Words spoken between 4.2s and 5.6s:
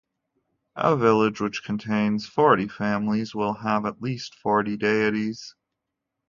forty deities.